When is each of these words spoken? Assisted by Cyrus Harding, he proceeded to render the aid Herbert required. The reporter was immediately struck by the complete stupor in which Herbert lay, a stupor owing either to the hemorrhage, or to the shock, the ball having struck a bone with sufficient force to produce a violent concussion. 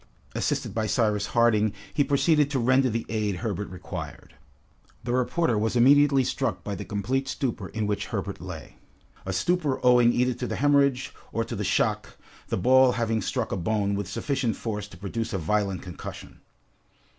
Assisted 0.33 0.73
by 0.73 0.87
Cyrus 0.87 1.27
Harding, 1.27 1.73
he 1.93 2.03
proceeded 2.03 2.49
to 2.49 2.57
render 2.59 2.89
the 2.89 3.05
aid 3.07 3.35
Herbert 3.35 3.69
required. 3.69 4.33
The 5.03 5.13
reporter 5.13 5.59
was 5.59 5.75
immediately 5.75 6.23
struck 6.23 6.63
by 6.63 6.73
the 6.73 6.83
complete 6.83 7.27
stupor 7.27 7.67
in 7.67 7.85
which 7.85 8.07
Herbert 8.07 8.41
lay, 8.41 8.77
a 9.27 9.31
stupor 9.31 9.79
owing 9.85 10.11
either 10.11 10.33
to 10.33 10.47
the 10.47 10.55
hemorrhage, 10.55 11.13
or 11.31 11.43
to 11.43 11.55
the 11.55 11.63
shock, 11.63 12.17
the 12.47 12.57
ball 12.57 12.93
having 12.93 13.21
struck 13.21 13.51
a 13.51 13.55
bone 13.57 13.93
with 13.93 14.07
sufficient 14.09 14.55
force 14.55 14.87
to 14.87 14.97
produce 14.97 15.33
a 15.33 15.37
violent 15.37 15.83
concussion. 15.83 16.39